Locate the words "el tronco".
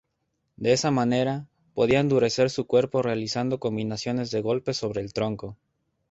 5.01-5.57